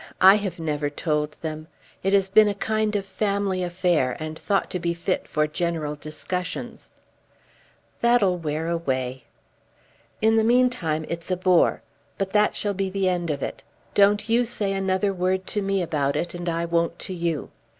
I 0.19 0.33
have 0.37 0.57
never 0.57 0.89
told 0.89 1.33
them. 1.43 1.67
It 2.01 2.11
has 2.13 2.27
been 2.27 2.47
a 2.47 2.55
kind 2.55 2.95
of 2.95 3.05
family 3.05 3.61
affair 3.61 4.17
and 4.19 4.39
thought 4.39 4.71
to 4.71 4.79
be 4.79 4.95
fit 4.95 5.27
for 5.27 5.45
general 5.45 5.95
discussions." 5.95 6.89
"That'll 7.99 8.39
wear 8.39 8.67
away." 8.67 9.25
"In 10.19 10.37
the 10.37 10.43
meantime 10.43 11.05
it's 11.07 11.29
a 11.29 11.37
bore. 11.37 11.83
But 12.17 12.31
that 12.31 12.55
shall 12.55 12.73
be 12.73 12.89
the 12.89 13.07
end 13.09 13.29
of 13.29 13.43
it. 13.43 13.61
Don't 13.93 14.27
you 14.27 14.43
say 14.43 14.73
another 14.73 15.13
word 15.13 15.45
to 15.53 15.61
me 15.61 15.83
about 15.83 16.15
it, 16.15 16.33
and 16.33 16.49
I 16.49 16.65
won't 16.65 16.97
to 16.97 17.13
you. 17.13 17.51